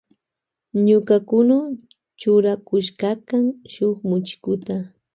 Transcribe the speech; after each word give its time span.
Ñuka 0.85 1.15
kunu 1.29 1.57
churakushkakan 2.19 3.45
shuk 3.73 3.97
muchikuta. 4.09 4.75